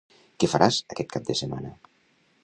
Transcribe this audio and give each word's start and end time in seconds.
Què 0.43 0.47
faràs 0.53 0.79
aquest 0.95 1.13
cap 1.15 1.27
de 1.27 1.35
setmana? 1.41 1.73